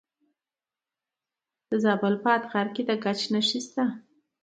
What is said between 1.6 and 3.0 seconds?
د زابل په اتغر کې د